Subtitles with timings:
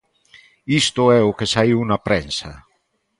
[0.81, 2.51] Isto é o que saíu na prensa.